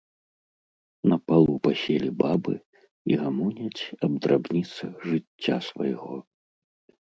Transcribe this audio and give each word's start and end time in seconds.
На 1.11 1.17
палу 1.31 1.53
паселі 1.67 2.09
бабы 2.23 2.55
і 3.11 3.21
гамоняць 3.27 3.83
аб 4.11 4.19
драбніцах 4.27 4.93
жыцця 5.11 5.55
свайго. 5.71 6.15